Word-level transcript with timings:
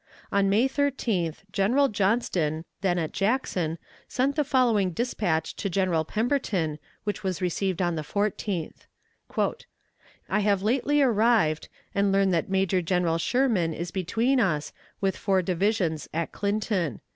On 0.31 0.49
May 0.49 0.67
13th 0.67 1.43
General 1.51 1.87
Johnston, 1.87 2.65
then 2.81 2.97
at 2.97 3.11
Jackson, 3.11 3.77
sent 4.07 4.35
the 4.35 4.43
following 4.43 4.89
dispatch 4.93 5.55
to 5.57 5.69
General 5.69 6.03
Pemberton, 6.05 6.79
which 7.03 7.21
was 7.21 7.39
received 7.39 7.83
on 7.83 7.93
the 7.93 8.01
14th: 8.01 8.87
"I 10.27 10.39
have 10.39 10.63
lately 10.63 11.03
arrived, 11.03 11.67
and 11.93 12.11
learn 12.11 12.31
that 12.31 12.49
Major 12.49 12.81
General 12.81 13.19
Sherman 13.19 13.75
is 13.75 13.91
between 13.91 14.39
us, 14.39 14.73
with 15.01 15.15
four 15.15 15.43
divisions 15.43 16.09
at 16.15 16.31
Clinton. 16.31 17.01